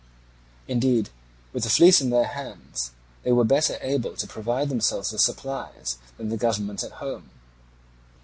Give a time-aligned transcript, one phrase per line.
[0.67, 1.11] Indeed,
[1.53, 2.89] with the fleet in their hands,
[3.21, 7.29] they were better able to provide themselves with supplies than the government at home.